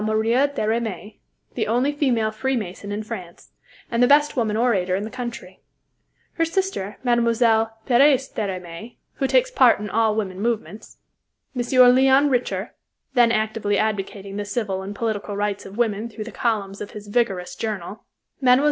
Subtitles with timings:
[0.03, 1.13] Maria Deraismes,
[1.53, 3.51] the only female Free Mason in France,
[3.91, 5.61] and the best woman orator in the country;
[6.33, 7.19] her sister, Mme.
[7.21, 10.97] Féresse Deraismes, who takes part in all woman movements;
[11.55, 11.61] M.
[11.61, 12.73] Léon Richer,
[13.13, 17.07] then actively advocating the civil and political rights of women through the columns of his
[17.07, 18.03] vigorous journal;
[18.41, 18.59] Mme.